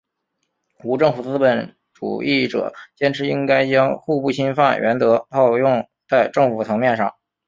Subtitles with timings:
[0.83, 7.13] 无政府资本主义者坚持应该将互不侵犯原则套用在政府层面上。